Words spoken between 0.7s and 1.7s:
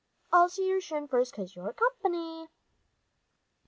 shin first, 'cause